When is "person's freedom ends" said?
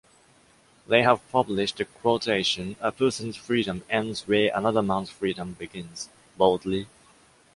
2.91-4.27